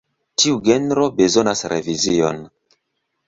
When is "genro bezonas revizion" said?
0.69-2.39